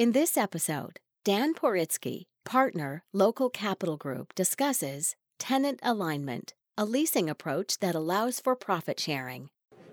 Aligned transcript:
In 0.00 0.12
this 0.12 0.38
episode, 0.38 0.98
Dan 1.26 1.52
Poritsky, 1.52 2.22
partner, 2.46 3.02
Local 3.12 3.50
Capital 3.50 3.98
Group, 3.98 4.34
discusses 4.34 5.14
tenant 5.38 5.78
alignment, 5.82 6.54
a 6.78 6.86
leasing 6.86 7.28
approach 7.28 7.80
that 7.80 7.94
allows 7.94 8.40
for 8.40 8.56
profit 8.56 8.98
sharing. 8.98 9.50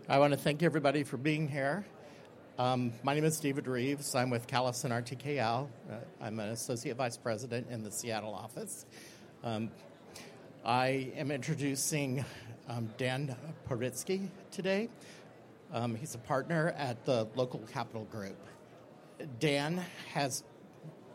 I 0.08 0.18
want 0.20 0.32
to 0.32 0.38
thank 0.38 0.64
everybody 0.64 1.04
for 1.04 1.18
being 1.18 1.50
here. 1.50 1.86
Um, 2.58 2.94
my 3.04 3.16
name 3.16 3.26
is 3.26 3.38
David 3.38 3.68
Reeves. 3.68 4.16
I'm 4.16 4.30
with 4.30 4.48
Callison 4.48 4.92
RTKL. 4.92 5.68
Uh, 5.92 5.96
I'm 6.22 6.40
an 6.40 6.52
associate 6.52 6.96
vice 6.96 7.18
president 7.18 7.68
in 7.70 7.84
the 7.84 7.92
Seattle 7.92 8.34
office. 8.34 8.86
Um, 9.44 9.70
I 10.64 11.12
am 11.18 11.32
introducing 11.32 12.24
um, 12.70 12.90
Dan 12.98 13.36
Poritsky 13.70 14.30
today. 14.52 14.88
Um, 15.74 15.96
he's 15.96 16.16
a 16.16 16.20
partner 16.20 16.74
at 16.78 17.04
the 17.04 17.28
Local 17.36 17.60
Capital 17.74 18.06
Group. 18.06 18.38
Dan 19.40 19.84
has 20.14 20.44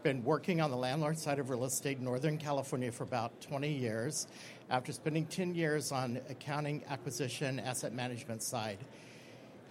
been 0.03 0.25
working 0.25 0.61
on 0.61 0.71
the 0.71 0.77
landlord 0.77 1.17
side 1.17 1.39
of 1.39 1.51
real 1.51 1.65
estate 1.65 1.99
in 1.99 2.05
Northern 2.05 2.37
California 2.37 2.91
for 2.91 3.05
about 3.05 3.41
20 3.41 3.73
years 3.73 4.27
after 4.71 4.93
spending 4.93 5.25
10 5.27 5.55
years 5.55 5.93
on 5.93 6.21
accounting, 6.29 6.83
acquisition, 6.89 7.61
asset 7.61 7.93
management 7.93 8.43
side. 8.43 8.79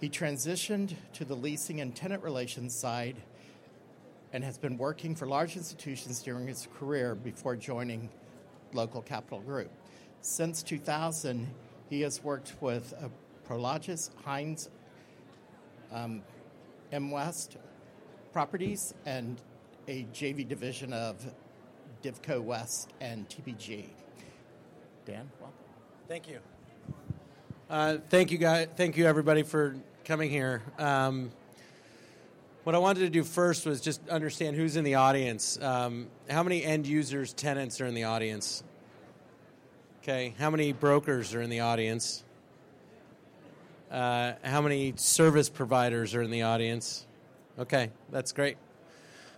He 0.00 0.08
transitioned 0.08 0.94
to 1.12 1.26
the 1.26 1.36
leasing 1.36 1.82
and 1.82 1.94
tenant 1.94 2.22
relations 2.22 2.74
side 2.74 3.16
and 4.32 4.42
has 4.42 4.56
been 4.56 4.78
working 4.78 5.14
for 5.14 5.26
large 5.26 5.56
institutions 5.56 6.22
during 6.22 6.46
his 6.46 6.66
career 6.78 7.14
before 7.14 7.54
joining 7.54 8.08
Local 8.72 9.02
Capital 9.02 9.40
Group. 9.40 9.70
Since 10.22 10.62
2000, 10.62 11.46
he 11.90 12.00
has 12.00 12.24
worked 12.24 12.54
with 12.62 12.94
uh, 12.94 13.08
Prologis, 13.46 14.10
Hines, 14.24 14.70
um, 15.92 16.22
M 16.90 17.10
West 17.10 17.58
Properties, 18.32 18.94
and 19.04 19.38
a 19.88 20.04
JV 20.14 20.48
division 20.48 20.94
of 20.94 21.16
Divco 22.02 22.42
West 22.42 22.90
and 22.98 23.28
TPG. 23.28 23.84
Dan, 25.04 25.30
welcome. 25.38 25.58
Thank 26.08 26.28
you. 26.30 26.38
Uh, 27.68 27.98
thank 28.08 28.30
you, 28.30 28.38
guys. 28.38 28.68
Thank 28.74 28.96
you, 28.96 29.06
everybody, 29.06 29.42
for 29.42 29.76
coming 30.06 30.30
here. 30.30 30.62
Um, 30.78 31.30
what 32.64 32.74
I 32.74 32.78
wanted 32.78 33.00
to 33.00 33.10
do 33.10 33.22
first 33.22 33.66
was 33.66 33.82
just 33.82 34.08
understand 34.08 34.56
who's 34.56 34.76
in 34.76 34.84
the 34.84 34.94
audience. 34.94 35.60
Um, 35.60 36.08
how 36.30 36.42
many 36.42 36.64
end 36.64 36.86
users, 36.86 37.34
tenants 37.34 37.82
are 37.82 37.86
in 37.86 37.94
the 37.94 38.04
audience? 38.04 38.64
Okay. 40.02 40.34
How 40.38 40.48
many 40.48 40.72
brokers 40.72 41.34
are 41.34 41.42
in 41.42 41.50
the 41.50 41.60
audience? 41.60 42.24
Uh, 43.90 44.32
how 44.42 44.62
many 44.62 44.94
service 44.96 45.50
providers 45.50 46.14
are 46.14 46.22
in 46.22 46.30
the 46.30 46.42
audience? 46.42 47.06
Okay, 47.58 47.90
that's 48.10 48.32
great. 48.32 48.56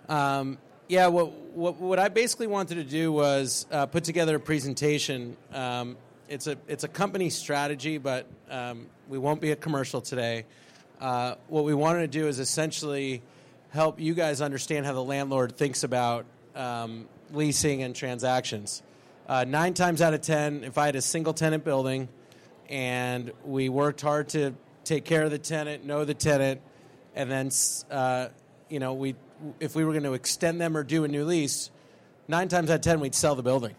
Um, 0.08 0.58
yeah, 0.88 1.08
what, 1.08 1.32
what, 1.54 1.76
what 1.76 1.98
I 1.98 2.08
basically 2.08 2.46
wanted 2.46 2.76
to 2.76 2.84
do 2.84 3.10
was 3.10 3.66
uh, 3.72 3.86
put 3.86 4.04
together 4.04 4.36
a 4.36 4.40
presentation. 4.40 5.36
Um, 5.52 5.96
it's 6.28 6.46
a 6.46 6.56
it's 6.68 6.84
a 6.84 6.88
company 6.88 7.30
strategy, 7.30 7.98
but 7.98 8.26
um, 8.50 8.86
we 9.08 9.18
won't 9.18 9.40
be 9.40 9.50
a 9.50 9.56
commercial 9.56 10.00
today. 10.00 10.46
Uh, 11.00 11.34
what 11.48 11.64
we 11.64 11.74
wanted 11.74 12.00
to 12.00 12.18
do 12.18 12.28
is 12.28 12.38
essentially 12.38 13.22
help 13.70 14.00
you 14.00 14.14
guys 14.14 14.40
understand 14.40 14.86
how 14.86 14.92
the 14.92 15.02
landlord 15.02 15.56
thinks 15.56 15.84
about 15.84 16.24
um, 16.54 17.08
leasing 17.32 17.82
and 17.82 17.94
transactions. 17.94 18.82
Uh, 19.28 19.44
nine 19.44 19.74
times 19.74 20.00
out 20.00 20.14
of 20.14 20.20
ten, 20.20 20.64
if 20.64 20.78
I 20.78 20.86
had 20.86 20.96
a 20.96 21.02
single 21.02 21.34
tenant 21.34 21.64
building 21.64 22.08
and 22.68 23.32
we 23.44 23.68
worked 23.68 24.00
hard 24.00 24.28
to 24.30 24.54
take 24.84 25.04
care 25.04 25.24
of 25.24 25.30
the 25.30 25.38
tenant, 25.38 25.84
know 25.84 26.04
the 26.04 26.14
tenant, 26.14 26.60
and 27.14 27.30
then 27.30 27.50
uh, 27.90 28.28
you 28.68 28.78
know 28.78 28.94
we 28.94 29.14
if 29.60 29.74
we 29.74 29.84
were 29.84 29.92
going 29.92 30.04
to 30.04 30.14
extend 30.14 30.60
them 30.60 30.76
or 30.76 30.82
do 30.82 31.04
a 31.04 31.08
new 31.08 31.24
lease, 31.24 31.70
nine 32.28 32.48
times 32.48 32.70
out 32.70 32.76
of 32.76 32.80
ten 32.80 33.00
we'd 33.00 33.14
sell 33.14 33.34
the 33.34 33.42
building. 33.42 33.74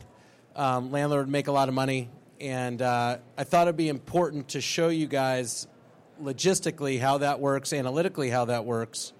Um, 0.55 0.91
landlord 0.91 1.25
would 1.25 1.31
make 1.31 1.47
a 1.47 1.51
lot 1.51 1.67
of 1.67 1.75
money, 1.75 2.09
and 2.39 2.81
uh, 2.81 3.17
I 3.37 3.43
thought 3.43 3.67
it'd 3.67 3.77
be 3.77 3.89
important 3.89 4.49
to 4.49 4.61
show 4.61 4.89
you 4.89 5.07
guys 5.07 5.67
logistically 6.21 6.99
how 6.99 7.19
that 7.19 7.39
works, 7.39 7.73
analytically 7.73 8.29
how 8.29 8.45
that 8.45 8.65
works. 8.65 9.13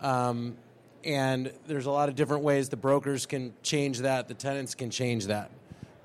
Um, 0.00 0.56
and 1.04 1.52
there's 1.66 1.86
a 1.86 1.90
lot 1.90 2.08
of 2.08 2.14
different 2.14 2.42
ways 2.42 2.68
the 2.68 2.76
brokers 2.76 3.26
can 3.26 3.54
change 3.62 4.00
that, 4.00 4.28
the 4.28 4.34
tenants 4.34 4.74
can 4.74 4.90
change 4.90 5.26
that. 5.26 5.50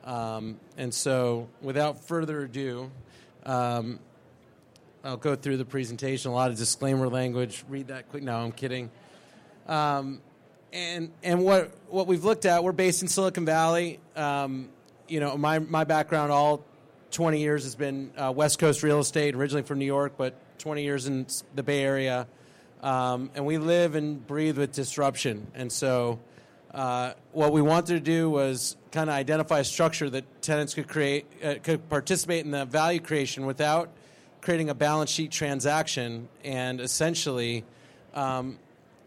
Um, 0.04 0.60
and 0.78 0.94
so, 0.94 1.50
without 1.62 2.04
further 2.04 2.44
ado, 2.44 2.92
um, 3.46 4.00
I'll 5.06 5.18
go 5.18 5.36
through 5.36 5.58
the 5.58 5.66
presentation. 5.66 6.32
A 6.32 6.34
lot 6.34 6.50
of 6.50 6.58
disclaimer 6.58 7.10
language. 7.10 7.66
Read 7.68 7.88
that 7.88 8.10
quick. 8.10 8.24
No, 8.24 8.38
I'm 8.38 8.54
kidding. 8.54 8.90
Um, 9.68 10.22
and 10.72 11.12
and 11.22 11.44
what 11.44 11.72
what 11.90 12.08
we've 12.08 12.24
looked 12.24 12.46
at, 12.46 12.64
we're 12.64 12.72
based 12.72 13.02
in 13.02 13.10
Silicon 13.10 13.46
Valley. 13.46 14.00
Um, 14.16 14.70
you 15.10 15.20
know, 15.20 15.38
my 15.38 15.60
my 15.60 15.84
background 15.84 16.32
all 16.32 16.64
20 17.12 17.40
years 17.40 17.66
has 17.66 17.76
been 17.76 18.12
uh, 18.18 18.32
West 18.34 18.60
Coast 18.60 18.82
real 18.82 19.00
estate, 19.00 19.36
originally 19.36 19.64
from 19.64 19.80
New 19.80 19.86
York, 19.86 20.14
but 20.18 20.36
20 20.60 20.84
years 20.84 21.06
in 21.06 21.28
the 21.54 21.64
Bay 21.64 21.84
Area. 21.84 22.26
Um, 22.82 23.30
and 23.36 23.46
we 23.46 23.58
live 23.58 23.96
and 23.96 24.26
breathe 24.26 24.58
with 24.58 24.72
disruption. 24.72 25.48
And 25.54 25.72
so, 25.72 26.20
uh, 26.74 27.14
what 27.34 27.52
we 27.52 27.62
wanted 27.62 27.94
to 27.94 28.00
do 28.00 28.30
was 28.30 28.78
kind 28.92 29.10
of 29.10 29.16
identify 29.16 29.60
a 29.60 29.64
structure 29.64 30.10
that 30.10 30.42
tenants 30.42 30.74
could 30.74 30.88
create, 30.88 31.26
uh, 31.44 31.56
could 31.62 31.88
participate 31.90 32.46
in 32.46 32.52
the 32.52 32.66
value 32.66 33.00
creation 33.00 33.46
without 33.46 33.90
creating 34.44 34.70
a 34.70 34.76
balance 34.76 35.10
sheet 35.10 35.32
transaction, 35.32 36.28
and 36.44 36.82
essentially, 36.82 37.64
um, 38.14 38.60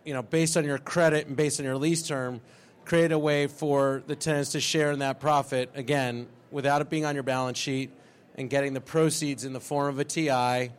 you 0.03 0.15
know, 0.15 0.23
based 0.23 0.57
on 0.57 0.65
your 0.65 0.79
credit 0.79 1.27
and 1.27 1.37
based 1.37 1.61
on 1.61 1.67
your 1.67 1.77
lease 1.77 2.03
term, 2.03 2.41
create 2.87 3.13
a 3.13 3.19
way 3.19 3.47
for 3.47 4.03
the 4.07 4.17
tenants 4.17 4.53
to 4.53 4.61
share 4.61 4.93
in 4.93 5.01
that 5.01 5.21
profit 5.21 5.71
again 5.75 6.27
without 6.51 6.81
it 6.81 6.89
being 6.89 7.05
on 7.05 7.15
your 7.15 7.23
balance 7.23 7.59
sheet 7.59 7.91
and 8.37 8.49
getting 8.49 8.73
the 8.73 8.81
proceeds 8.81 9.45
in 9.45 9.53
the 9.53 9.61
form 9.61 9.89
of 9.89 9.99
a 9.99 10.05
TI, 10.05 10.73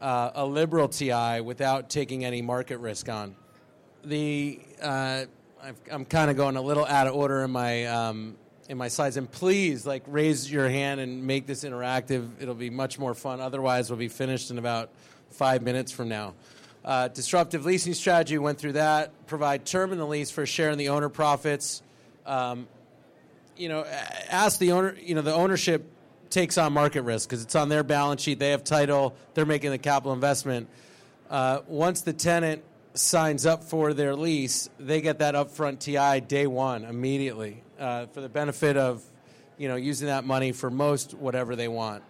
uh, 0.00 0.30
a 0.36 0.46
liberal 0.46 0.86
TI, 0.86 1.40
without 1.40 1.90
taking 1.90 2.24
any 2.24 2.42
market 2.42 2.78
risk 2.78 3.08
on. 3.08 3.34
The 4.04 4.60
uh, 4.80 5.24
i 5.60 5.72
am 5.90 6.04
kind 6.04 6.30
of 6.30 6.36
going 6.36 6.54
a 6.54 6.62
little 6.62 6.86
out 6.86 7.08
of 7.08 7.14
order 7.16 7.42
in 7.42 7.50
my 7.50 7.86
um, 7.86 8.36
in 8.68 8.78
my 8.78 8.88
slides, 8.88 9.16
and 9.16 9.30
please 9.30 9.86
like 9.86 10.02
raise 10.06 10.50
your 10.50 10.68
hand 10.68 11.00
and 11.00 11.26
make 11.26 11.46
this 11.46 11.64
interactive. 11.64 12.28
It'll 12.40 12.54
be 12.54 12.70
much 12.70 12.98
more 12.98 13.14
fun. 13.14 13.40
Otherwise, 13.40 13.90
we'll 13.90 13.98
be 13.98 14.08
finished 14.08 14.50
in 14.50 14.58
about 14.58 14.90
five 15.30 15.62
minutes 15.62 15.92
from 15.92 16.08
now. 16.08 16.34
Uh, 16.84 17.08
disruptive 17.08 17.64
leasing 17.64 17.94
strategy 17.94 18.38
went 18.38 18.58
through 18.58 18.72
that. 18.72 19.26
Provide 19.26 19.64
term 19.64 19.92
in 19.92 19.98
the 19.98 20.06
lease 20.06 20.30
for 20.30 20.46
sharing 20.46 20.78
the 20.78 20.90
owner 20.90 21.08
profits. 21.08 21.82
Um, 22.24 22.68
you 23.56 23.68
know, 23.68 23.84
ask 24.28 24.58
the 24.58 24.72
owner. 24.72 24.96
You 25.00 25.14
know, 25.14 25.22
the 25.22 25.34
ownership 25.34 25.84
takes 26.30 26.58
on 26.58 26.72
market 26.72 27.02
risk 27.02 27.28
because 27.28 27.42
it's 27.42 27.54
on 27.54 27.68
their 27.68 27.82
balance 27.82 28.22
sheet. 28.22 28.38
They 28.38 28.50
have 28.50 28.64
title. 28.64 29.16
They're 29.34 29.46
making 29.46 29.70
the 29.70 29.78
capital 29.78 30.12
investment. 30.12 30.68
Uh, 31.30 31.60
once 31.66 32.02
the 32.02 32.12
tenant 32.12 32.62
signs 32.94 33.46
up 33.46 33.64
for 33.64 33.92
their 33.92 34.14
lease, 34.14 34.70
they 34.78 35.00
get 35.00 35.18
that 35.18 35.34
upfront 35.34 35.80
TI 35.80 36.20
day 36.20 36.46
one 36.46 36.84
immediately 36.84 37.62
uh, 37.78 38.06
for 38.06 38.20
the 38.20 38.28
benefit 38.28 38.76
of, 38.76 39.02
you 39.58 39.68
know, 39.68 39.76
using 39.76 40.08
that 40.08 40.24
money 40.24 40.52
for 40.52 40.70
most 40.70 41.14
whatever 41.14 41.56
they 41.56 41.68
want. 41.68 42.02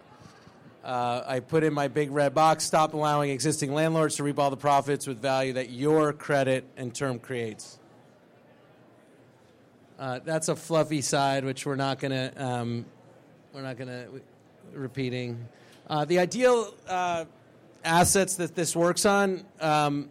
Uh, 0.83 1.21
I 1.27 1.39
put 1.41 1.63
in 1.63 1.73
my 1.73 1.89
big 1.89 2.11
red 2.11 2.33
box 2.33 2.63
stop 2.63 2.93
allowing 2.93 3.29
existing 3.29 3.73
landlords 3.73 4.15
to 4.17 4.23
reap 4.23 4.39
all 4.39 4.49
the 4.49 4.55
profits 4.57 5.05
with 5.05 5.21
value 5.21 5.53
that 5.53 5.69
your 5.69 6.13
credit 6.13 6.65
and 6.77 6.95
term 6.95 7.19
creates. 7.19 7.77
Uh, 9.99 10.19
that's 10.23 10.47
a 10.47 10.55
fluffy 10.55 11.01
side, 11.01 11.43
which 11.43 11.65
we're 11.65 11.75
not 11.75 11.99
going 11.99 12.11
to 12.11 12.45
um, 12.45 12.85
we're 13.53 13.63
not 13.63 13.77
going 13.77 13.89
to 13.89 14.21
repeating. 14.73 15.47
Uh, 15.89 16.05
the 16.05 16.19
ideal 16.19 16.73
uh, 16.87 17.25
assets 17.83 18.35
that 18.35 18.55
this 18.55 18.75
works 18.75 19.05
on 19.05 19.43
um, 19.59 20.07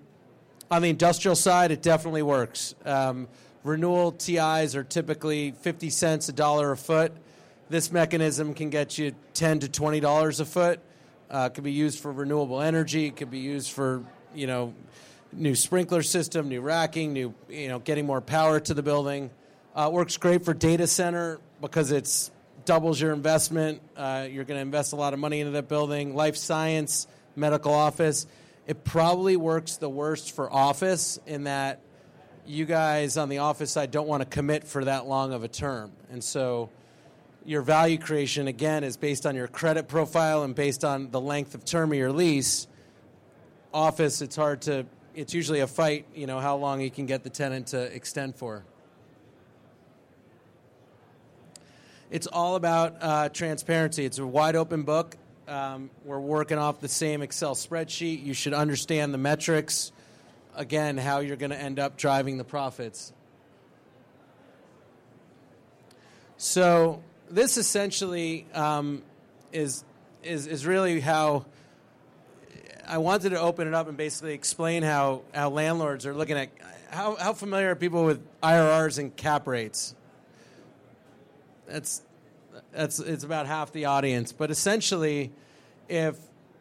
on 0.71 0.83
the 0.83 0.91
industrial 0.91 1.37
side, 1.37 1.71
it 1.71 1.83
definitely 1.83 2.23
works. 2.23 2.75
Um, 2.85 3.29
renewal 3.67 4.13
TIs 4.13 4.77
are 4.77 4.85
typically 4.85 5.51
fifty 5.51 5.91
cents, 5.91 6.29
a 6.29 6.33
dollar 6.33 6.73
a 6.73 6.77
foot. 6.77 7.13
This 7.69 7.91
mechanism 7.91 8.55
can 8.55 8.71
get 8.71 8.97
you 8.97 9.15
ten 9.35 9.59
to 9.61 9.69
twenty 9.69 10.01
dollars 10.01 10.41
a 10.41 10.45
foot. 10.45 10.81
Uh, 11.29 11.49
it 11.51 11.55
can 11.55 11.65
be 11.65 11.73
used 11.73 11.99
for 11.99 12.13
renewable 12.13 12.61
energy. 12.61 13.07
It 13.07 13.17
could 13.17 13.31
be 13.31 13.41
used 13.41 13.73
for 13.73 14.05
you 14.35 14.47
know 14.47 14.75
new 15.33 15.55
sprinkler 15.55 16.03
system, 16.03 16.49
new 16.49 16.61
racking, 16.61 17.13
new 17.13 17.35
you 17.49 17.69
know 17.69 17.81
getting 17.81 18.07
more 18.07 18.21
power 18.21 18.61
to 18.61 18.75
the 18.75 18.83
building. 18.83 19.31
Uh, 19.75 19.91
works 19.93 20.17
great 20.17 20.45
for 20.45 20.55
data 20.55 20.87
center 20.87 21.39
because 21.61 21.91
it's 21.91 22.31
doubles 22.65 23.01
your 23.01 23.13
investment. 23.13 23.81
Uh, 23.97 24.27
you're 24.31 24.45
going 24.45 24.57
to 24.57 24.63
invest 24.63 24.93
a 24.93 24.97
lot 24.97 25.13
of 25.13 25.19
money 25.19 25.41
into 25.41 25.53
that 25.53 25.69
building. 25.69 26.15
Life 26.15 26.37
science, 26.37 27.07
medical 27.35 27.75
office. 27.75 28.27
It 28.67 28.85
probably 28.85 29.37
works 29.37 29.77
the 29.77 29.89
worst 29.89 30.33
for 30.33 30.53
office 30.53 31.21
in 31.27 31.45
that 31.45 31.81
you 32.47 32.65
guys 32.65 33.17
on 33.17 33.29
the 33.29 33.39
office 33.39 33.73
side 33.73 33.91
don't 33.91 34.09
want 34.09 34.23
to 34.23 34.29
commit 34.29 34.65
for 34.65 34.85
that 34.85 35.07
long 35.07 35.33
of 35.33 35.43
a 35.43 35.49
term, 35.49 35.93
and 36.11 36.23
so 36.23 36.71
your 37.45 37.63
value 37.63 37.99
creation 37.99 38.49
again 38.49 38.83
is 38.83 38.97
based 38.97 39.25
on 39.25 39.37
your 39.37 39.47
credit 39.47 39.87
profile 39.87 40.43
and 40.43 40.55
based 40.55 40.85
on 40.85 41.11
the 41.11 41.21
length 41.21 41.55
of 41.55 41.65
term 41.65 41.93
of 41.93 41.99
your 41.99 42.13
lease. 42.13 42.67
Office, 43.73 44.23
it's 44.23 44.37
hard 44.37 44.63
to 44.63 44.87
it's 45.17 45.33
usually 45.33 45.61
a 45.61 45.67
fight, 45.67 46.05
you 46.15 46.27
know, 46.27 46.39
how 46.39 46.57
long 46.57 46.83
you 46.83 46.91
can 46.91 47.07
get 47.07 47.25
the 47.25 47.31
tenant 47.31 47.69
to 47.69 47.81
extend 47.81 48.37
for. 48.37 48.65
It's 52.11 52.27
all 52.27 52.55
about 52.55 52.97
uh, 53.01 53.29
transparency. 53.31 54.05
It's 54.05 54.19
a 54.19 54.27
wide 54.27 54.57
open 54.57 54.83
book. 54.83 55.17
Um, 55.49 55.91
we're 56.05 56.21
working 56.21 56.59
off 56.59 56.81
the 56.81 56.89
same 56.89 57.23
Excel 57.23 57.55
spreadsheet. 57.55 58.23
You 58.25 58.35
should 58.35 58.53
understand 58.53 59.15
the 59.15 59.19
metrics. 59.19 59.91
Again, 60.57 60.97
how 60.97 61.21
you're 61.21 61.37
going 61.37 61.51
to 61.51 61.61
end 61.61 61.79
up 61.79 61.97
driving 61.97 62.39
the 62.39 62.45
profits. 62.45 63.13
So 66.39 67.03
this 67.31 67.57
essentially 67.57 68.47
um, 68.53 69.03
is, 69.53 69.85
is 70.23 70.47
is 70.47 70.67
really 70.67 71.01
how 71.01 71.47
I 72.87 72.99
wanted 72.99 73.31
to 73.31 73.41
open 73.41 73.67
it 73.69 73.75
up 73.75 73.89
and 73.89 73.97
basically 73.97 74.35
explain 74.35 74.83
how, 74.83 75.23
how 75.35 75.51
landlords 75.51 76.07
are 76.07 76.15
looking 76.15 76.37
at 76.37 76.51
how, 76.91 77.17
how 77.17 77.33
familiar 77.33 77.73
are 77.73 77.77
people 77.77 78.05
with 78.05 78.23
IRRs 78.43 78.99
and 78.99 79.15
cap 79.17 79.47
rates. 79.47 79.95
That's 81.67 82.03
that's 82.73 82.99
it's 83.01 83.25
about 83.25 83.47
half 83.47 83.73
the 83.73 83.87
audience, 83.87 84.33
but 84.33 84.51
essentially, 84.51 85.33
if 85.89 86.17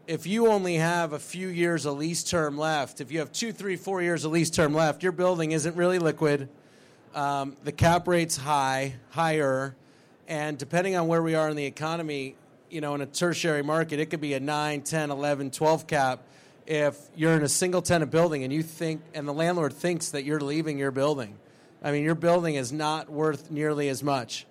if 0.07 0.27
you 0.27 0.47
only 0.47 0.75
have 0.75 1.13
a 1.13 1.19
few 1.19 1.47
years 1.47 1.85
of 1.85 1.97
lease 1.97 2.23
term 2.23 2.57
left, 2.57 3.01
if 3.01 3.11
you 3.11 3.19
have 3.19 3.31
two, 3.31 3.51
three, 3.51 3.75
four 3.75 4.01
years 4.01 4.23
of 4.25 4.31
lease 4.31 4.49
term 4.49 4.73
left, 4.73 5.03
your 5.03 5.11
building 5.11 5.51
isn't 5.51 5.75
really 5.75 5.99
liquid. 5.99 6.49
Um, 7.13 7.55
the 7.63 7.71
cap 7.71 8.07
rate's 8.07 8.37
high, 8.37 8.95
higher, 9.09 9.75
and 10.27 10.57
depending 10.57 10.95
on 10.95 11.07
where 11.07 11.23
we 11.23 11.33
are 11.35 11.49
in 11.49 11.55
the 11.55 11.65
economy, 11.65 12.35
you 12.69 12.81
know, 12.81 12.93
in 12.93 13.01
a 13.01 13.05
tertiary 13.05 13.63
market, 13.63 13.99
it 13.99 14.07
could 14.07 14.21
be 14.21 14.33
a 14.33 14.39
9, 14.39 14.81
10, 14.81 15.11
11, 15.11 15.51
12 15.51 15.87
cap 15.87 16.23
if 16.67 16.97
you're 17.15 17.33
in 17.33 17.43
a 17.43 17.49
single 17.49 17.81
tenant 17.81 18.11
building 18.11 18.43
and 18.43 18.51
you 18.51 18.63
think, 18.63 19.01
and 19.13 19.27
the 19.27 19.33
landlord 19.33 19.73
thinks 19.73 20.09
that 20.09 20.23
you're 20.23 20.39
leaving 20.39 20.77
your 20.77 20.91
building. 20.91 21.37
I 21.83 21.91
mean, 21.91 22.03
your 22.03 22.15
building 22.15 22.55
is 22.55 22.71
not 22.71 23.09
worth 23.09 23.51
nearly 23.51 23.89
as 23.89 24.03
much. 24.03 24.45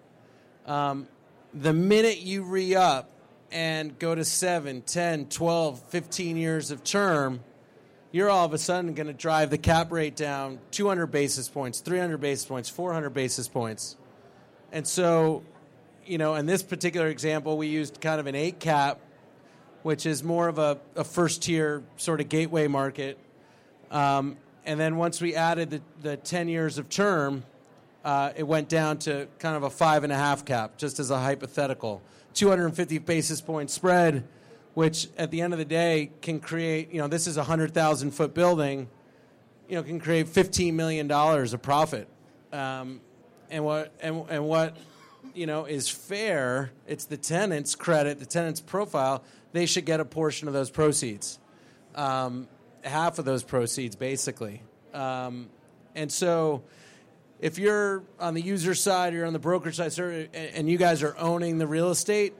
Um, 0.66 1.08
the 1.52 1.72
minute 1.72 2.20
you 2.20 2.44
re 2.44 2.74
up 2.74 3.10
and 3.54 3.96
go 4.00 4.16
to 4.16 4.24
7, 4.24 4.82
10, 4.82 5.26
12, 5.26 5.80
15 5.84 6.36
years 6.36 6.72
of 6.72 6.82
term, 6.82 7.40
you're 8.10 8.28
all 8.28 8.44
of 8.44 8.52
a 8.52 8.58
sudden 8.58 8.94
going 8.94 9.06
to 9.06 9.12
drive 9.12 9.50
the 9.50 9.58
cap 9.58 9.92
rate 9.92 10.16
down 10.16 10.58
200 10.72 11.06
basis 11.06 11.48
points, 11.48 11.78
300 11.78 12.18
basis 12.18 12.44
points, 12.44 12.68
400 12.68 13.10
basis 13.10 13.46
points. 13.46 13.96
And 14.72 14.84
so, 14.84 15.44
you 16.04 16.18
know, 16.18 16.34
in 16.34 16.46
this 16.46 16.64
particular 16.64 17.06
example, 17.06 17.56
we 17.56 17.68
used 17.68 18.00
kind 18.00 18.18
of 18.18 18.26
an 18.26 18.34
8 18.34 18.58
cap, 18.58 18.98
which 19.84 20.04
is 20.04 20.24
more 20.24 20.48
of 20.48 20.58
a, 20.58 20.78
a 20.96 21.04
first 21.04 21.42
tier 21.42 21.84
sort 21.96 22.20
of 22.20 22.28
gateway 22.28 22.66
market. 22.66 23.18
Um, 23.92 24.36
and 24.66 24.80
then 24.80 24.96
once 24.96 25.20
we 25.20 25.36
added 25.36 25.70
the, 25.70 25.80
the 26.02 26.16
10 26.16 26.48
years 26.48 26.78
of 26.78 26.88
term, 26.88 27.44
uh, 28.04 28.32
it 28.36 28.42
went 28.42 28.68
down 28.68 28.98
to 28.98 29.28
kind 29.38 29.56
of 29.56 29.62
a 29.62 29.70
five 29.70 30.02
and 30.02 30.12
a 30.12 30.16
half 30.16 30.44
cap, 30.44 30.76
just 30.76 30.98
as 30.98 31.12
a 31.12 31.18
hypothetical. 31.20 32.02
250 32.34 32.98
basis 32.98 33.40
point 33.40 33.70
spread, 33.70 34.26
which 34.74 35.08
at 35.16 35.30
the 35.30 35.40
end 35.40 35.52
of 35.52 35.58
the 35.58 35.64
day 35.64 36.10
can 36.20 36.40
create, 36.40 36.92
you 36.92 36.98
know, 36.98 37.08
this 37.08 37.26
is 37.26 37.36
a 37.36 37.40
100,000 37.40 38.10
foot 38.10 38.34
building, 38.34 38.88
you 39.68 39.76
know, 39.76 39.82
can 39.82 40.00
create 40.00 40.26
$15 40.26 40.74
million 40.74 41.10
of 41.10 41.62
profit. 41.62 42.08
Um, 42.52 43.00
and 43.50 43.64
what, 43.64 43.92
and, 44.00 44.24
and 44.28 44.44
what, 44.46 44.76
you 45.34 45.46
know, 45.46 45.64
is 45.64 45.88
fair, 45.88 46.72
it's 46.86 47.06
the 47.06 47.16
tenant's 47.16 47.74
credit, 47.74 48.18
the 48.18 48.26
tenant's 48.26 48.60
profile, 48.60 49.24
they 49.52 49.66
should 49.66 49.84
get 49.84 50.00
a 50.00 50.04
portion 50.04 50.48
of 50.48 50.54
those 50.54 50.70
proceeds. 50.70 51.38
Um, 51.94 52.48
half 52.82 53.18
of 53.18 53.24
those 53.24 53.42
proceeds, 53.42 53.96
basically. 53.96 54.62
Um, 54.92 55.48
and 55.94 56.10
so, 56.10 56.62
if 57.44 57.58
you're 57.58 58.02
on 58.18 58.32
the 58.32 58.40
user 58.40 58.74
side 58.74 59.12
or 59.12 59.18
you're 59.18 59.26
on 59.26 59.34
the 59.34 59.38
broker 59.38 59.70
side 59.70 59.92
and 60.32 60.66
you 60.66 60.78
guys 60.78 61.02
are 61.02 61.14
owning 61.18 61.58
the 61.58 61.66
real 61.66 61.90
estate, 61.90 62.32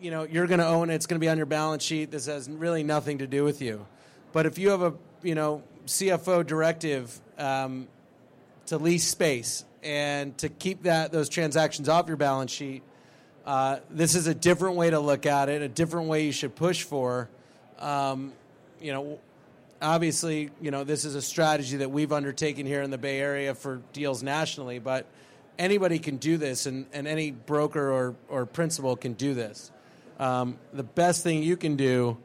you 0.00 0.12
know, 0.12 0.22
you're 0.22 0.46
going 0.46 0.60
to 0.60 0.66
own 0.68 0.88
it. 0.88 0.94
It's 0.94 1.06
going 1.06 1.16
to 1.16 1.20
be 1.20 1.28
on 1.28 1.36
your 1.36 1.46
balance 1.46 1.82
sheet. 1.82 2.12
This 2.12 2.26
has 2.26 2.48
really 2.48 2.84
nothing 2.84 3.18
to 3.18 3.26
do 3.26 3.42
with 3.42 3.60
you. 3.60 3.84
But 4.32 4.46
if 4.46 4.56
you 4.56 4.68
have 4.68 4.82
a, 4.82 4.94
you 5.24 5.34
know, 5.34 5.64
CFO 5.86 6.46
directive 6.46 7.20
um, 7.38 7.88
to 8.66 8.78
lease 8.78 9.08
space 9.08 9.64
and 9.82 10.38
to 10.38 10.48
keep 10.48 10.84
that 10.84 11.10
those 11.10 11.28
transactions 11.28 11.88
off 11.88 12.06
your 12.06 12.16
balance 12.16 12.52
sheet, 12.52 12.84
uh, 13.46 13.80
this 13.90 14.14
is 14.14 14.28
a 14.28 14.34
different 14.34 14.76
way 14.76 14.90
to 14.90 15.00
look 15.00 15.26
at 15.26 15.48
it, 15.48 15.60
a 15.60 15.68
different 15.68 16.06
way 16.06 16.24
you 16.24 16.30
should 16.30 16.54
push 16.54 16.84
for. 16.84 17.28
Um, 17.80 18.32
you 18.80 18.92
know, 18.92 19.18
obviously, 19.80 20.50
you 20.60 20.70
know, 20.70 20.84
this 20.84 21.04
is 21.04 21.14
a 21.14 21.22
strategy 21.22 21.78
that 21.78 21.90
we've 21.90 22.12
undertaken 22.12 22.66
here 22.66 22.82
in 22.82 22.90
the 22.90 22.98
Bay 22.98 23.20
Area 23.20 23.54
for 23.54 23.80
deals 23.92 24.22
nationally, 24.22 24.78
but 24.78 25.06
anybody 25.58 25.98
can 25.98 26.16
do 26.16 26.36
this, 26.36 26.66
and, 26.66 26.86
and 26.92 27.06
any 27.06 27.30
broker 27.30 27.92
or, 27.92 28.14
or 28.28 28.46
principal 28.46 28.96
can 28.96 29.14
do 29.14 29.34
this. 29.34 29.70
Um, 30.18 30.58
the 30.72 30.82
best 30.82 31.22
thing 31.22 31.42
you 31.42 31.56
can 31.56 31.76
do 31.76 32.18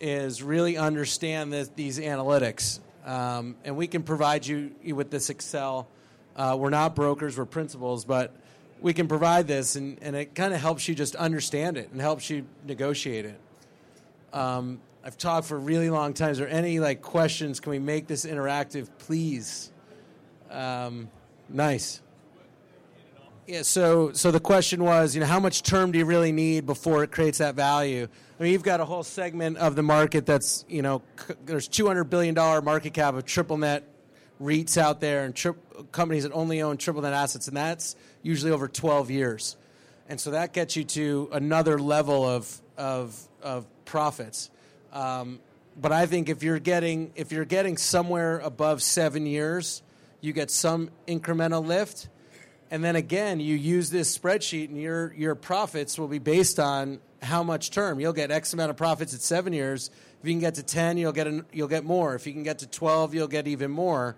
is 0.00 0.42
really 0.42 0.76
understand 0.76 1.52
this, 1.52 1.70
these 1.74 1.98
analytics, 1.98 2.80
um, 3.04 3.56
and 3.64 3.76
we 3.76 3.86
can 3.86 4.02
provide 4.02 4.46
you 4.46 4.72
with 4.94 5.10
this 5.10 5.30
Excel. 5.30 5.88
Uh, 6.34 6.56
we're 6.58 6.70
not 6.70 6.94
brokers, 6.94 7.38
we're 7.38 7.46
principals, 7.46 8.04
but 8.04 8.34
we 8.80 8.92
can 8.92 9.08
provide 9.08 9.46
this, 9.46 9.76
and, 9.76 9.98
and 10.02 10.14
it 10.14 10.34
kind 10.34 10.52
of 10.52 10.60
helps 10.60 10.86
you 10.86 10.94
just 10.94 11.16
understand 11.16 11.76
it 11.76 11.90
and 11.92 12.00
helps 12.00 12.28
you 12.28 12.44
negotiate 12.66 13.24
it. 13.24 13.40
Um, 14.32 14.80
I've 15.06 15.16
talked 15.16 15.46
for 15.46 15.54
a 15.54 15.60
really 15.60 15.88
long 15.88 16.14
time. 16.14 16.32
Is 16.32 16.38
there 16.38 16.48
any 16.48 16.80
like 16.80 17.00
questions? 17.00 17.60
Can 17.60 17.70
we 17.70 17.78
make 17.78 18.08
this 18.08 18.26
interactive, 18.26 18.88
please? 18.98 19.70
Um, 20.50 21.08
nice. 21.48 22.02
Yeah. 23.46 23.62
So, 23.62 24.10
so 24.14 24.32
the 24.32 24.40
question 24.40 24.82
was, 24.82 25.14
you 25.14 25.20
know, 25.20 25.28
how 25.28 25.38
much 25.38 25.62
term 25.62 25.92
do 25.92 26.00
you 26.00 26.04
really 26.04 26.32
need 26.32 26.66
before 26.66 27.04
it 27.04 27.12
creates 27.12 27.38
that 27.38 27.54
value? 27.54 28.08
I 28.40 28.42
mean, 28.42 28.52
you've 28.52 28.64
got 28.64 28.80
a 28.80 28.84
whole 28.84 29.04
segment 29.04 29.58
of 29.58 29.76
the 29.76 29.84
market 29.84 30.26
that's, 30.26 30.64
you 30.68 30.82
know, 30.82 31.02
c- 31.24 31.34
there's 31.44 31.68
200 31.68 32.02
billion 32.10 32.34
dollar 32.34 32.60
market 32.60 32.92
cap 32.92 33.14
of 33.14 33.24
triple 33.24 33.58
net 33.58 33.84
REITs 34.42 34.76
out 34.76 35.00
there 35.00 35.24
and 35.24 35.36
tri- 35.36 35.52
companies 35.92 36.24
that 36.24 36.32
only 36.32 36.62
own 36.62 36.78
triple 36.78 37.02
net 37.02 37.12
assets, 37.12 37.46
and 37.46 37.56
that's 37.56 37.94
usually 38.24 38.50
over 38.50 38.66
12 38.66 39.12
years. 39.12 39.56
And 40.08 40.20
so 40.20 40.32
that 40.32 40.52
gets 40.52 40.74
you 40.74 40.82
to 40.82 41.28
another 41.30 41.78
level 41.78 42.24
of 42.28 42.60
of, 42.76 43.16
of 43.40 43.66
profits. 43.84 44.50
Um, 44.96 45.40
but 45.78 45.92
I 45.92 46.06
think 46.06 46.30
if 46.30 46.42
you're 46.42 46.58
getting 46.58 47.12
if 47.16 47.30
you're 47.30 47.44
getting 47.44 47.76
somewhere 47.76 48.38
above 48.38 48.82
seven 48.82 49.26
years, 49.26 49.82
you 50.22 50.32
get 50.32 50.50
some 50.50 50.88
incremental 51.06 51.64
lift, 51.64 52.08
and 52.70 52.82
then 52.82 52.96
again 52.96 53.38
you 53.38 53.54
use 53.54 53.90
this 53.90 54.16
spreadsheet, 54.16 54.68
and 54.70 54.80
your 54.80 55.12
your 55.12 55.34
profits 55.34 55.98
will 55.98 56.08
be 56.08 56.18
based 56.18 56.58
on 56.58 56.98
how 57.20 57.42
much 57.42 57.70
term 57.70 58.00
you'll 58.00 58.14
get 58.14 58.30
X 58.30 58.54
amount 58.54 58.70
of 58.70 58.78
profits 58.78 59.12
at 59.12 59.20
seven 59.20 59.52
years. 59.52 59.90
If 60.22 60.26
you 60.26 60.32
can 60.32 60.40
get 60.40 60.54
to 60.54 60.62
ten, 60.62 60.96
you'll 60.96 61.12
get 61.12 61.26
an, 61.26 61.44
you'll 61.52 61.68
get 61.68 61.84
more. 61.84 62.14
If 62.14 62.26
you 62.26 62.32
can 62.32 62.42
get 62.42 62.60
to 62.60 62.66
twelve, 62.66 63.14
you'll 63.14 63.28
get 63.28 63.46
even 63.46 63.70
more. 63.70 64.16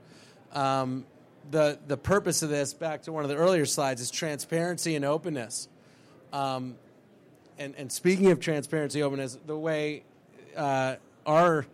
Um, 0.52 1.06
the 1.50 1.80
the 1.88 1.96
purpose 1.96 2.44
of 2.44 2.50
this, 2.50 2.72
back 2.72 3.02
to 3.02 3.12
one 3.12 3.24
of 3.24 3.30
the 3.30 3.36
earlier 3.36 3.66
slides, 3.66 4.00
is 4.00 4.12
transparency 4.12 4.94
and 4.94 5.04
openness. 5.04 5.68
Um, 6.32 6.76
and, 7.58 7.74
and 7.74 7.90
speaking 7.90 8.30
of 8.30 8.38
transparency, 8.38 9.02
openness, 9.02 9.36
the 9.44 9.58
way 9.58 10.04
uh, 10.58 10.96
our 11.24 11.66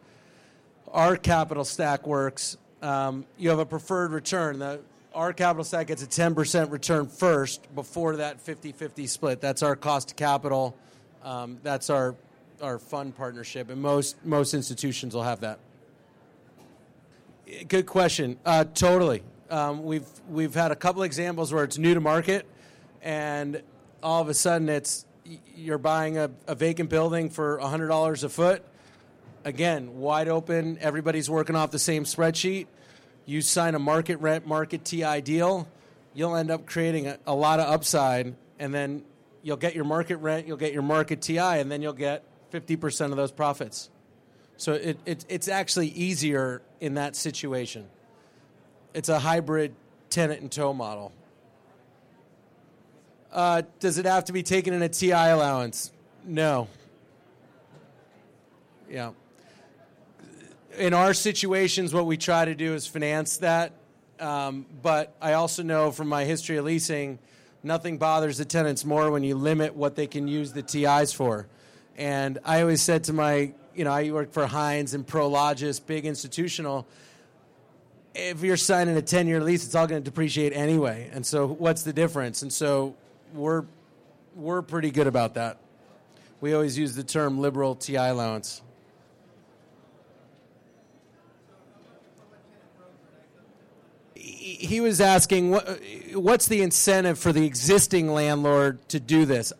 our 0.92 1.16
capital 1.16 1.64
stack 1.64 2.06
works, 2.06 2.56
um, 2.82 3.26
you 3.36 3.48
have 3.48 3.58
a 3.58 3.66
preferred 3.66 4.12
return. 4.12 4.60
The, 4.60 4.80
our 5.12 5.32
capital 5.32 5.64
stack 5.64 5.88
gets 5.88 6.02
a 6.02 6.06
10% 6.06 6.70
return 6.70 7.06
first 7.06 7.72
before 7.74 8.16
that 8.16 8.44
50-50 8.44 9.08
split. 9.08 9.40
That's 9.40 9.62
our 9.62 9.74
cost 9.74 10.12
of 10.12 10.16
capital. 10.16 10.76
Um, 11.24 11.58
that's 11.62 11.90
our 11.90 12.14
our 12.62 12.78
fund 12.78 13.16
partnership, 13.16 13.70
and 13.70 13.80
most 13.80 14.24
most 14.24 14.54
institutions 14.54 15.14
will 15.14 15.22
have 15.22 15.40
that. 15.40 15.58
Good 17.68 17.86
question. 17.86 18.38
Uh, 18.44 18.64
totally. 18.64 19.22
Um, 19.50 19.84
we've 19.84 20.06
we've 20.28 20.54
had 20.54 20.70
a 20.70 20.76
couple 20.76 21.02
examples 21.02 21.52
where 21.52 21.64
it's 21.64 21.78
new 21.78 21.94
to 21.94 22.00
market, 22.00 22.46
and 23.02 23.62
all 24.02 24.20
of 24.20 24.28
a 24.28 24.34
sudden 24.34 24.68
it's 24.68 25.06
you're 25.56 25.78
buying 25.78 26.18
a, 26.18 26.30
a 26.46 26.54
vacant 26.54 26.90
building 26.90 27.30
for 27.30 27.58
$100 27.58 28.24
a 28.24 28.28
foot. 28.28 28.64
Again, 29.44 29.98
wide 29.98 30.28
open. 30.28 30.78
Everybody's 30.80 31.28
working 31.28 31.54
off 31.54 31.70
the 31.70 31.78
same 31.78 32.04
spreadsheet. 32.04 32.66
You 33.26 33.42
sign 33.42 33.74
a 33.74 33.78
market 33.78 34.16
rent, 34.16 34.46
market 34.46 34.84
TI 34.84 35.20
deal, 35.20 35.68
you'll 36.14 36.36
end 36.36 36.50
up 36.50 36.66
creating 36.66 37.08
a, 37.08 37.18
a 37.26 37.34
lot 37.34 37.60
of 37.60 37.68
upside, 37.68 38.34
and 38.58 38.72
then 38.72 39.02
you'll 39.42 39.56
get 39.56 39.74
your 39.74 39.84
market 39.84 40.16
rent, 40.16 40.46
you'll 40.46 40.56
get 40.56 40.72
your 40.72 40.82
market 40.82 41.20
TI, 41.20 41.38
and 41.38 41.70
then 41.70 41.82
you'll 41.82 41.92
get 41.92 42.22
50% 42.52 43.10
of 43.10 43.16
those 43.16 43.32
profits. 43.32 43.90
So 44.56 44.74
it, 44.74 44.98
it, 45.04 45.24
it's 45.28 45.48
actually 45.48 45.88
easier 45.88 46.62
in 46.80 46.94
that 46.94 47.16
situation. 47.16 47.86
It's 48.92 49.08
a 49.08 49.18
hybrid 49.18 49.74
tenant 50.10 50.40
and 50.40 50.50
tow 50.50 50.72
model. 50.72 51.12
Uh, 53.32 53.62
does 53.80 53.98
it 53.98 54.06
have 54.06 54.26
to 54.26 54.32
be 54.32 54.44
taken 54.44 54.72
in 54.72 54.82
a 54.82 54.88
TI 54.88 55.10
allowance? 55.10 55.90
No. 56.24 56.68
Yeah. 58.88 59.10
In 60.78 60.94
our 60.94 61.14
situations, 61.14 61.94
what 61.94 62.06
we 62.06 62.16
try 62.16 62.44
to 62.44 62.54
do 62.54 62.74
is 62.74 62.86
finance 62.86 63.38
that. 63.38 63.72
Um, 64.20 64.66
but 64.82 65.14
I 65.20 65.32
also 65.34 65.62
know 65.62 65.90
from 65.90 66.08
my 66.08 66.24
history 66.24 66.56
of 66.56 66.64
leasing, 66.64 67.18
nothing 67.62 67.98
bothers 67.98 68.38
the 68.38 68.44
tenants 68.44 68.84
more 68.84 69.10
when 69.10 69.24
you 69.24 69.34
limit 69.34 69.74
what 69.74 69.96
they 69.96 70.06
can 70.06 70.28
use 70.28 70.52
the 70.52 70.62
TIs 70.62 71.12
for. 71.12 71.46
And 71.96 72.38
I 72.44 72.60
always 72.60 72.82
said 72.82 73.04
to 73.04 73.12
my, 73.12 73.52
you 73.74 73.84
know, 73.84 73.92
I 73.92 74.10
work 74.10 74.32
for 74.32 74.46
Hines 74.46 74.94
and 74.94 75.06
Prologis, 75.06 75.84
big 75.84 76.06
institutional. 76.06 76.86
If 78.14 78.42
you're 78.42 78.56
signing 78.56 78.96
a 78.96 79.02
10 79.02 79.26
year 79.26 79.40
lease, 79.40 79.64
it's 79.64 79.74
all 79.74 79.86
going 79.86 80.02
to 80.02 80.10
depreciate 80.10 80.52
anyway. 80.52 81.10
And 81.12 81.26
so, 81.26 81.46
what's 81.46 81.82
the 81.82 81.92
difference? 81.92 82.42
And 82.42 82.52
so, 82.52 82.94
we're, 83.32 83.64
we're 84.36 84.62
pretty 84.62 84.90
good 84.90 85.08
about 85.08 85.34
that. 85.34 85.58
We 86.40 86.54
always 86.54 86.78
use 86.78 86.94
the 86.94 87.02
term 87.02 87.40
liberal 87.40 87.74
TI 87.74 87.96
allowance. 87.96 88.62
He 94.26 94.80
was 94.80 95.02
asking 95.02 95.50
what, 95.50 95.80
what's 96.14 96.48
the 96.48 96.62
incentive 96.62 97.18
for 97.18 97.32
the 97.32 97.44
existing 97.44 98.12
landlord 98.12 98.86
to 98.88 98.98
do 98.98 99.26
this? 99.26 99.52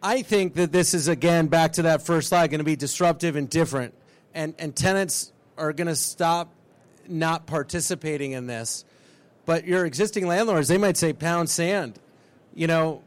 I 0.00 0.22
think 0.22 0.54
that 0.54 0.70
this 0.70 0.94
is 0.94 1.08
again 1.08 1.48
back 1.48 1.72
to 1.74 1.82
that 1.82 2.02
first 2.02 2.28
slide 2.28 2.48
going 2.50 2.58
to 2.58 2.64
be 2.64 2.76
disruptive 2.76 3.34
and 3.34 3.50
different, 3.50 3.94
and 4.32 4.54
and 4.58 4.76
tenants 4.76 5.32
are 5.58 5.72
going 5.72 5.88
to 5.88 5.96
stop 5.96 6.52
not 7.08 7.46
participating 7.46 8.32
in 8.32 8.46
this. 8.46 8.84
But 9.44 9.64
your 9.64 9.84
existing 9.84 10.26
landlords, 10.26 10.68
they 10.68 10.78
might 10.78 10.96
say 10.96 11.12
pound 11.12 11.50
sand. 11.50 11.98
You 12.54 12.68
know, 12.68 13.02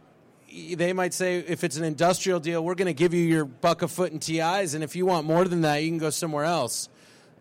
they 0.51 0.91
might 0.91 1.13
say 1.13 1.38
if 1.38 1.63
it's 1.63 1.77
an 1.77 1.86
industrial 1.86 2.41
deal, 2.41 2.63
we're 2.63 2.75
going 2.75 2.88
to 2.88 2.94
give 2.94 3.13
you 3.13 3.24
your 3.24 3.46
buck 3.46 3.82
a 3.82 3.88
foot 3.88 4.12
in 4.12 4.20
TIs, 4.20 4.74
and 4.74 4.84
if 4.84 4.96
you 4.96 5.06
want 5.06 5.25
more 5.25 5.46
than 5.46 5.62
that, 5.62 5.77
you 5.77 5.89
can 5.89 5.98
go 5.98 6.10
somewhere 6.10 6.46
else. 6.46 6.89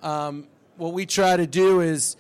Um, 0.03 0.47
what 0.77 0.93
we 0.93 1.07
try 1.07 1.37
to 1.37 1.47
do 1.47 1.81
is, 1.81 2.17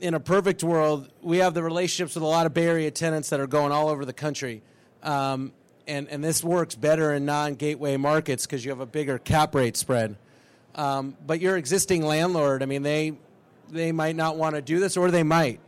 in 0.00 0.14
a 0.14 0.20
perfect 0.20 0.64
world, 0.64 1.08
we 1.22 1.38
have 1.38 1.54
the 1.54 1.62
relationships 1.62 2.14
with 2.14 2.22
a 2.22 2.26
lot 2.26 2.46
of 2.46 2.54
Bay 2.54 2.66
Area 2.66 2.90
tenants 2.90 3.30
that 3.30 3.40
are 3.40 3.46
going 3.46 3.72
all 3.72 3.88
over 3.88 4.04
the 4.04 4.12
country. 4.12 4.62
Um, 5.02 5.52
and, 5.86 6.08
and 6.08 6.22
this 6.22 6.42
works 6.42 6.74
better 6.74 7.12
in 7.12 7.24
non 7.24 7.54
gateway 7.54 7.96
markets 7.96 8.46
because 8.46 8.64
you 8.64 8.70
have 8.70 8.80
a 8.80 8.86
bigger 8.86 9.18
cap 9.18 9.54
rate 9.54 9.76
spread. 9.76 10.16
Um, 10.74 11.16
but 11.26 11.40
your 11.40 11.56
existing 11.56 12.04
landlord, 12.04 12.62
I 12.62 12.66
mean, 12.66 12.82
they, 12.82 13.14
they 13.70 13.92
might 13.92 14.16
not 14.16 14.36
want 14.36 14.54
to 14.54 14.62
do 14.62 14.78
this, 14.78 14.96
or 14.96 15.10
they 15.10 15.22
might. 15.22 15.60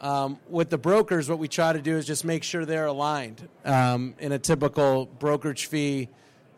Um, 0.00 0.38
with 0.48 0.70
the 0.70 0.78
brokers, 0.78 1.28
what 1.28 1.38
we 1.38 1.48
try 1.48 1.72
to 1.72 1.80
do 1.80 1.96
is 1.96 2.06
just 2.06 2.24
make 2.24 2.44
sure 2.44 2.64
they're 2.64 2.86
aligned. 2.86 3.48
Um, 3.64 4.14
in 4.18 4.32
a 4.32 4.38
typical 4.38 5.06
brokerage 5.06 5.66
fee, 5.66 6.08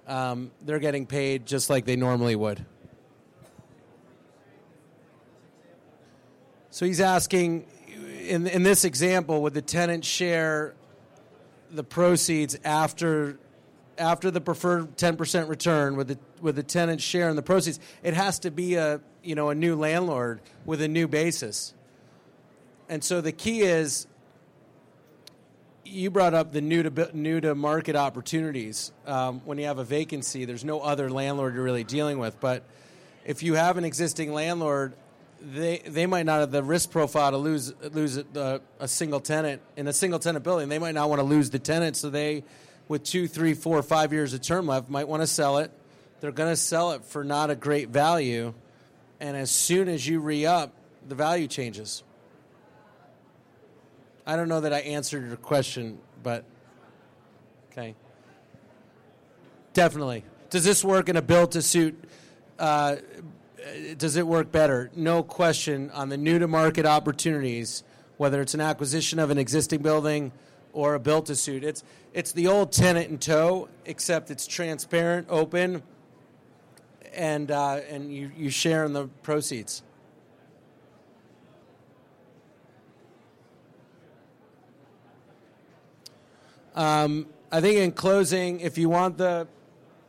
um, 0.06 0.50
they're 0.62 0.78
getting 0.78 1.06
paid 1.06 1.46
just 1.46 1.70
like 1.70 1.84
they 1.84 1.96
normally 1.96 2.36
would. 2.36 2.64
So 6.70 6.86
he's 6.86 7.00
asking, 7.00 7.66
in, 8.28 8.46
in 8.46 8.62
this 8.62 8.84
example, 8.84 9.42
would 9.42 9.54
the 9.54 9.62
tenant 9.62 10.04
share 10.04 10.74
the 11.70 11.84
proceeds 11.84 12.58
after 12.64 13.38
after 13.98 14.30
the 14.30 14.40
preferred 14.40 14.96
10% 14.96 15.48
return? 15.48 15.96
With 15.96 16.08
the 16.08 16.18
with 16.40 16.56
the 16.56 16.62
tenant 16.62 17.00
share 17.00 17.28
in 17.28 17.36
the 17.36 17.42
proceeds? 17.42 17.80
It 18.02 18.14
has 18.14 18.38
to 18.40 18.50
be 18.50 18.76
a 18.76 19.00
you 19.22 19.34
know 19.34 19.50
a 19.50 19.54
new 19.54 19.74
landlord 19.74 20.40
with 20.64 20.80
a 20.80 20.88
new 20.88 21.08
basis. 21.08 21.74
And 22.88 23.02
so 23.02 23.20
the 23.20 23.32
key 23.32 23.62
is 23.62 24.06
you 25.84 26.10
brought 26.10 26.34
up 26.34 26.52
the 26.52 26.60
new 26.60 26.84
to 26.84 27.10
new 27.12 27.40
to 27.40 27.54
market 27.56 27.96
opportunities. 27.96 28.92
Um, 29.06 29.40
when 29.44 29.58
you 29.58 29.66
have 29.66 29.78
a 29.78 29.84
vacancy 29.84 30.44
there's 30.44 30.64
no 30.64 30.80
other 30.80 31.10
landlord 31.10 31.54
you're 31.54 31.64
really 31.64 31.84
dealing 31.84 32.18
with. 32.18 32.38
But 32.38 32.62
if 33.24 33.42
you 33.42 33.54
have 33.54 33.76
an 33.76 33.84
existing 33.84 34.32
landlord 34.32 34.94
they 35.40 35.78
they 35.78 36.06
might 36.06 36.26
not 36.26 36.40
have 36.40 36.50
the 36.50 36.62
risk 36.62 36.90
profile 36.90 37.30
to 37.30 37.36
lose 37.36 37.72
lose 37.92 38.16
a, 38.16 38.60
a 38.78 38.88
single 38.88 39.20
tenant 39.20 39.62
in 39.76 39.86
a 39.86 39.92
single 39.92 40.18
tenant 40.18 40.44
building. 40.44 40.68
They 40.68 40.78
might 40.78 40.94
not 40.94 41.08
want 41.08 41.20
to 41.20 41.24
lose 41.24 41.50
the 41.50 41.58
tenant, 41.58 41.96
so 41.96 42.10
they, 42.10 42.44
with 42.88 43.04
two, 43.04 43.26
three, 43.26 43.54
four, 43.54 43.82
five 43.82 44.12
years 44.12 44.34
of 44.34 44.42
term 44.42 44.66
left, 44.66 44.90
might 44.90 45.08
want 45.08 45.22
to 45.22 45.26
sell 45.26 45.58
it. 45.58 45.70
They're 46.20 46.32
going 46.32 46.52
to 46.52 46.56
sell 46.56 46.92
it 46.92 47.04
for 47.04 47.24
not 47.24 47.50
a 47.50 47.54
great 47.54 47.88
value, 47.88 48.52
and 49.18 49.36
as 49.36 49.50
soon 49.50 49.88
as 49.88 50.06
you 50.06 50.20
re 50.20 50.44
up, 50.44 50.72
the 51.08 51.14
value 51.14 51.46
changes. 51.46 52.02
I 54.26 54.36
don't 54.36 54.48
know 54.48 54.60
that 54.60 54.72
I 54.72 54.80
answered 54.80 55.26
your 55.26 55.36
question, 55.36 55.98
but 56.22 56.44
okay. 57.72 57.94
Definitely. 59.72 60.24
Does 60.50 60.64
this 60.64 60.84
work 60.84 61.08
in 61.08 61.16
a 61.16 61.22
build 61.22 61.52
to 61.52 61.62
suit 61.62 62.04
uh, 62.58 62.96
does 63.96 64.16
it 64.16 64.26
work 64.26 64.50
better? 64.50 64.90
No 64.94 65.22
question 65.22 65.90
on 65.90 66.08
the 66.08 66.16
new 66.16 66.38
to 66.38 66.48
market 66.48 66.86
opportunities, 66.86 67.82
whether 68.16 68.40
it's 68.40 68.54
an 68.54 68.60
acquisition 68.60 69.18
of 69.18 69.30
an 69.30 69.38
existing 69.38 69.82
building 69.82 70.32
or 70.72 70.94
a 70.94 71.00
built 71.00 71.26
to 71.26 71.36
suit. 71.36 71.64
It's 71.64 71.82
it's 72.12 72.32
the 72.32 72.48
old 72.48 72.72
tenant 72.72 73.08
in 73.10 73.18
tow, 73.18 73.68
except 73.84 74.30
it's 74.30 74.46
transparent, 74.46 75.26
open, 75.30 75.82
and 77.14 77.50
uh, 77.50 77.80
and 77.88 78.12
you, 78.12 78.30
you 78.36 78.50
share 78.50 78.84
in 78.84 78.92
the 78.92 79.08
proceeds. 79.22 79.82
Um, 86.74 87.26
I 87.52 87.60
think 87.60 87.78
in 87.78 87.92
closing, 87.92 88.60
if 88.60 88.78
you 88.78 88.88
want 88.88 89.18
the 89.18 89.46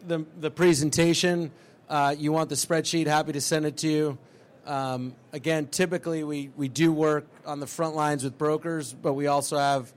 the, 0.07 0.25
the 0.39 0.49
presentation, 0.49 1.51
uh, 1.91 2.15
you 2.17 2.31
want 2.31 2.47
the 2.47 2.55
spreadsheet, 2.55 3.05
happy 3.05 3.33
to 3.33 3.41
send 3.41 3.65
it 3.65 3.75
to 3.75 3.87
you. 3.89 4.17
Um, 4.65 5.13
again, 5.33 5.67
typically 5.67 6.23
we, 6.23 6.49
we 6.55 6.69
do 6.69 6.89
work 6.89 7.27
on 7.45 7.59
the 7.59 7.67
front 7.67 7.95
lines 7.95 8.23
with 8.23 8.37
brokers, 8.37 8.93
but 8.93 9.11
we 9.11 9.27
also 9.27 9.57
have 9.57 9.91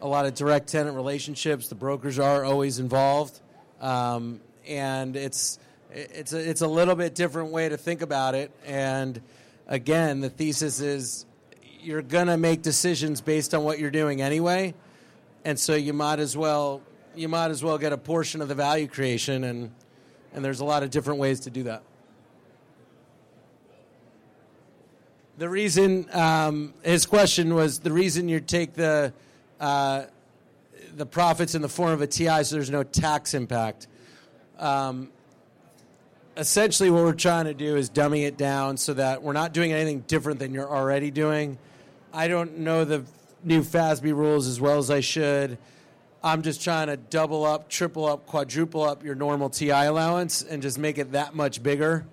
a 0.00 0.06
lot 0.06 0.26
of 0.26 0.34
direct 0.34 0.68
tenant 0.68 0.94
relationships. 0.94 1.66
The 1.66 1.74
brokers 1.74 2.20
are 2.20 2.44
always 2.44 2.78
involved, 2.78 3.40
um, 3.80 4.40
and 4.64 5.16
it's 5.16 5.58
it's 5.90 6.32
a, 6.32 6.38
it's 6.38 6.60
a 6.60 6.68
little 6.68 6.94
bit 6.94 7.16
different 7.16 7.50
way 7.50 7.68
to 7.68 7.76
think 7.76 8.00
about 8.00 8.36
it. 8.36 8.52
And 8.64 9.20
again, 9.66 10.20
the 10.20 10.30
thesis 10.30 10.78
is 10.80 11.26
you're 11.80 12.00
gonna 12.00 12.36
make 12.36 12.62
decisions 12.62 13.20
based 13.20 13.54
on 13.54 13.64
what 13.64 13.80
you're 13.80 13.90
doing 13.90 14.22
anyway, 14.22 14.72
and 15.44 15.58
so 15.58 15.74
you 15.74 15.94
might 15.94 16.20
as 16.20 16.36
well 16.36 16.80
you 17.16 17.28
might 17.28 17.50
as 17.50 17.64
well 17.64 17.76
get 17.76 17.92
a 17.92 17.98
portion 17.98 18.40
of 18.40 18.46
the 18.46 18.54
value 18.54 18.86
creation 18.86 19.42
and 19.42 19.72
and 20.34 20.44
there's 20.44 20.60
a 20.60 20.64
lot 20.64 20.82
of 20.82 20.90
different 20.90 21.20
ways 21.20 21.40
to 21.40 21.50
do 21.50 21.64
that. 21.64 21.82
The 25.38 25.48
reason 25.48 26.06
um, 26.12 26.74
his 26.82 27.06
question 27.06 27.54
was 27.54 27.78
the 27.78 27.92
reason 27.92 28.28
you 28.28 28.40
take 28.40 28.74
the 28.74 29.12
uh, 29.58 30.04
the 30.96 31.06
profits 31.06 31.54
in 31.54 31.62
the 31.62 31.68
form 31.68 31.92
of 31.92 32.02
a 32.02 32.06
TI, 32.06 32.44
so 32.44 32.56
there's 32.56 32.70
no 32.70 32.82
tax 32.82 33.32
impact. 33.32 33.86
Um, 34.58 35.10
essentially, 36.36 36.90
what 36.90 37.04
we're 37.04 37.12
trying 37.12 37.46
to 37.46 37.54
do 37.54 37.76
is 37.76 37.88
dummy 37.88 38.24
it 38.24 38.36
down 38.36 38.76
so 38.76 38.94
that 38.94 39.22
we're 39.22 39.32
not 39.32 39.52
doing 39.52 39.72
anything 39.72 40.00
different 40.00 40.38
than 40.40 40.52
you're 40.52 40.70
already 40.70 41.10
doing. 41.10 41.58
I 42.12 42.28
don't 42.28 42.58
know 42.58 42.84
the 42.84 43.04
new 43.44 43.62
FASB 43.62 44.14
rules 44.14 44.46
as 44.46 44.60
well 44.60 44.78
as 44.78 44.90
I 44.90 45.00
should. 45.00 45.58
I'm 46.22 46.42
just 46.42 46.62
trying 46.62 46.88
to 46.88 46.96
double 46.96 47.44
up, 47.44 47.68
triple 47.68 48.04
up, 48.04 48.26
quadruple 48.26 48.82
up 48.82 49.04
your 49.04 49.14
normal 49.14 49.48
TI 49.48 49.70
allowance 49.70 50.42
and 50.42 50.60
just 50.60 50.78
make 50.78 50.98
it 50.98 51.12
that 51.12 51.34
much 51.34 51.62
bigger. 51.62 52.04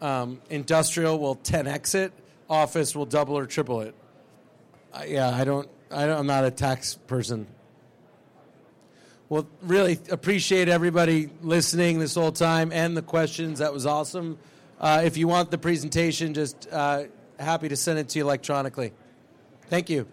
Um, 0.00 0.40
industrial 0.50 1.18
will 1.18 1.36
10x 1.36 1.94
it. 1.94 2.12
Office 2.50 2.94
will 2.94 3.06
double 3.06 3.38
or 3.38 3.46
triple 3.46 3.80
it. 3.80 3.94
Uh, 4.92 5.02
yeah, 5.06 5.30
I 5.30 5.44
don't, 5.44 5.68
I 5.90 6.06
don't. 6.06 6.18
I'm 6.18 6.26
not 6.26 6.44
a 6.44 6.50
tax 6.50 6.94
person. 6.94 7.46
Well, 9.28 9.48
really 9.62 9.98
appreciate 10.10 10.68
everybody 10.68 11.30
listening 11.42 11.98
this 11.98 12.14
whole 12.14 12.30
time 12.30 12.70
and 12.72 12.96
the 12.96 13.02
questions. 13.02 13.58
That 13.58 13.72
was 13.72 13.84
awesome. 13.84 14.38
Uh, 14.80 15.02
if 15.04 15.16
you 15.16 15.26
want 15.26 15.50
the 15.50 15.58
presentation, 15.58 16.34
just 16.34 16.68
uh, 16.70 17.04
happy 17.38 17.68
to 17.68 17.76
send 17.76 17.98
it 17.98 18.08
to 18.10 18.18
you 18.18 18.24
electronically. 18.24 18.92
Thank 19.68 19.90
you. 19.90 20.06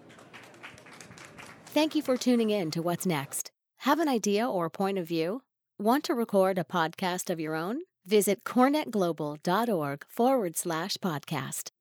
Thank 1.73 1.95
you 1.95 2.03
for 2.03 2.17
tuning 2.17 2.51
in 2.51 2.69
to 2.69 2.83
What's 2.83 3.07
Next. 3.07 3.49
Have 3.77 3.97
an 3.97 4.07
idea 4.07 4.47
or 4.47 4.69
point 4.69 4.99
of 4.99 5.07
view? 5.07 5.41
Want 5.79 6.03
to 6.03 6.13
record 6.13 6.59
a 6.59 6.63
podcast 6.63 7.31
of 7.31 7.39
your 7.39 7.55
own? 7.55 7.79
Visit 8.05 8.43
corenetglobal.org 8.43 10.05
forward 10.07 10.55
slash 10.55 10.97
podcast. 10.97 11.71